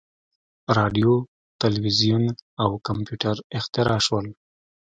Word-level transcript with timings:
•راډیو، 0.77 1.13
تلویزیون 1.61 2.23
او 2.63 2.69
کمپیوټر 2.87 3.35
اختراع 3.57 3.99
شول. 4.05 4.25